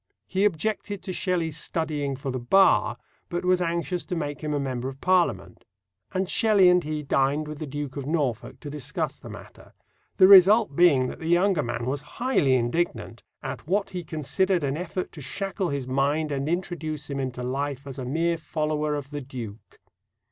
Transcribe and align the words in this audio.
He 0.25 0.45
objected 0.45 1.03
to 1.03 1.13
Shelley's 1.13 1.57
studying 1.59 2.15
for 2.15 2.31
the 2.31 2.39
Bar, 2.39 2.97
but 3.29 3.45
was 3.45 3.61
anxious 3.61 4.03
to 4.05 4.15
make 4.15 4.41
him 4.41 4.51
a 4.51 4.59
member 4.59 4.89
of 4.89 4.99
Parliament; 4.99 5.63
and 6.11 6.27
Shelley 6.27 6.69
and 6.69 6.83
he 6.83 7.03
dined 7.03 7.47
with 7.47 7.59
the 7.59 7.67
Duke 7.67 7.95
of 7.97 8.07
Norfolk 8.07 8.59
to 8.61 8.69
discuss 8.71 9.17
the 9.17 9.29
matter, 9.29 9.75
the 10.17 10.27
result 10.27 10.75
being 10.75 11.05
that 11.05 11.19
the 11.19 11.27
younger 11.29 11.61
man 11.61 11.85
was 11.85 12.01
highly 12.17 12.55
indignant 12.55 13.21
"at 13.43 13.67
what 13.67 13.91
he 13.91 14.03
considered 14.03 14.63
an 14.63 14.75
effort 14.75 15.11
to 15.11 15.21
shackle 15.21 15.69
his 15.69 15.85
mind, 15.85 16.31
and 16.31 16.49
introduce 16.49 17.07
him 17.07 17.19
into 17.19 17.43
life 17.43 17.85
as 17.85 17.99
a 17.99 18.03
mere 18.05 18.39
follower 18.39 18.95
of 18.95 19.11
the 19.11 19.21
Duke." 19.21 19.79